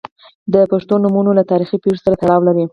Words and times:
•د 0.53 0.55
پښتو 0.71 0.93
نومونه 1.03 1.31
له 1.37 1.43
تاریخي 1.51 1.77
پیښو 1.83 2.03
سره 2.05 2.15
تړاو 2.21 2.45
لري. 2.47 2.65